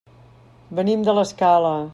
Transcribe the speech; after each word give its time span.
Venim 0.79 1.05
de 1.09 1.17
l'Escala. 1.19 1.79